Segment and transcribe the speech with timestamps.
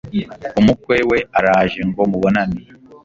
[0.59, 2.61] umukwe we araje ngo mubonane